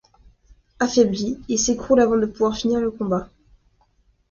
[0.79, 3.29] Affaibli, il s'écroule avant de pouvoir finir le combat.